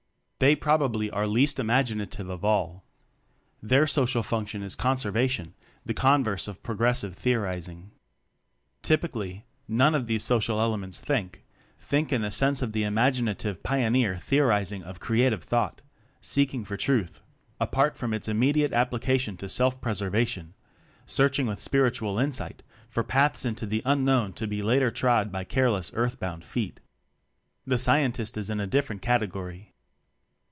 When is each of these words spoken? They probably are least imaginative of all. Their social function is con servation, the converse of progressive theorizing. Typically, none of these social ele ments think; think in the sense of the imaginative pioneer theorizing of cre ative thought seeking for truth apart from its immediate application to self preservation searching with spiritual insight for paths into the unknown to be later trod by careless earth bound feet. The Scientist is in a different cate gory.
They 0.43 0.55
probably 0.55 1.11
are 1.11 1.27
least 1.27 1.59
imaginative 1.59 2.27
of 2.27 2.43
all. 2.43 2.83
Their 3.61 3.85
social 3.85 4.23
function 4.23 4.63
is 4.63 4.75
con 4.75 4.95
servation, 4.95 5.53
the 5.85 5.93
converse 5.93 6.47
of 6.47 6.63
progressive 6.63 7.15
theorizing. 7.15 7.91
Typically, 8.81 9.45
none 9.67 9.93
of 9.93 10.07
these 10.07 10.23
social 10.23 10.59
ele 10.59 10.77
ments 10.77 10.99
think; 10.99 11.43
think 11.77 12.11
in 12.11 12.23
the 12.23 12.31
sense 12.31 12.63
of 12.63 12.73
the 12.73 12.81
imaginative 12.83 13.61
pioneer 13.61 14.17
theorizing 14.17 14.81
of 14.81 14.99
cre 14.99 15.17
ative 15.17 15.43
thought 15.43 15.83
seeking 16.21 16.65
for 16.65 16.75
truth 16.75 17.21
apart 17.59 17.95
from 17.95 18.11
its 18.11 18.27
immediate 18.27 18.73
application 18.73 19.37
to 19.37 19.47
self 19.47 19.79
preservation 19.79 20.55
searching 21.05 21.45
with 21.45 21.59
spiritual 21.59 22.17
insight 22.17 22.63
for 22.89 23.03
paths 23.03 23.45
into 23.45 23.67
the 23.67 23.83
unknown 23.85 24.33
to 24.33 24.47
be 24.47 24.63
later 24.63 24.89
trod 24.89 25.31
by 25.31 25.43
careless 25.43 25.91
earth 25.93 26.19
bound 26.19 26.43
feet. 26.43 26.79
The 27.67 27.77
Scientist 27.77 28.37
is 28.39 28.49
in 28.49 28.59
a 28.59 28.65
different 28.65 29.03
cate 29.03 29.29
gory. 29.29 29.67